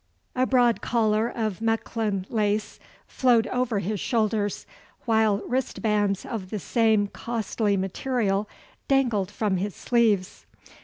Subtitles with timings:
[0.35, 4.65] A broad collar of Mechlin lace flowed over his shoulders,
[5.05, 8.49] while wristbands of the same costly material
[8.87, 10.47] dangled from his sleeves.